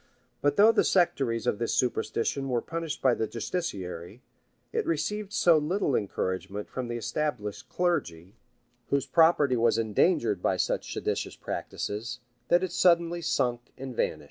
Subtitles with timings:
[0.23, 4.21] [*] But though the sectaries of this superstition were punished by the justiciary,[]
[4.73, 8.33] it received so little encouragement from the established clergy
[8.89, 12.17] whose property was endangered by such seditious practices,
[12.47, 14.19] that it suddenly sunk and vanished.